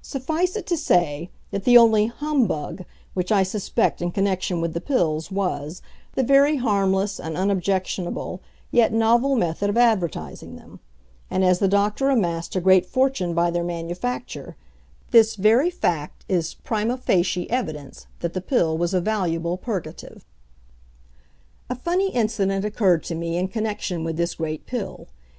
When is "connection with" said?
4.12-4.72, 23.48-24.16